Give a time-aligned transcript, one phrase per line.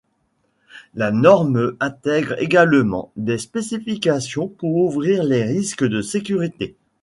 [0.95, 6.75] La norme intègre également des spécifications pour couvrir les risques de sécurité.